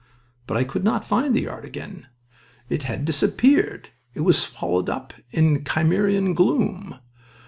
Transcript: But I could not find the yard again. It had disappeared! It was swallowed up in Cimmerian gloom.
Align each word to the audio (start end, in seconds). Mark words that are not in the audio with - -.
But 0.47 0.57
I 0.57 0.63
could 0.63 0.83
not 0.83 1.05
find 1.05 1.35
the 1.35 1.43
yard 1.43 1.63
again. 1.63 2.07
It 2.69 2.81
had 2.81 3.05
disappeared! 3.05 3.89
It 4.15 4.21
was 4.21 4.41
swallowed 4.41 4.89
up 4.89 5.13
in 5.29 5.63
Cimmerian 5.63 6.33
gloom. 6.33 6.95